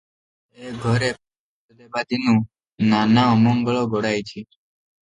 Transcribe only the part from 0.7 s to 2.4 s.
ଘରେ ପାଦ ଦେବା ଦିନୁ